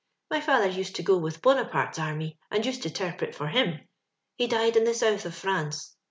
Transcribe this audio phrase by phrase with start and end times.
[0.31, 3.81] My father used to go with Bonaparte's array, and used to 'terpret for him.
[4.35, 5.95] He died in the South of France.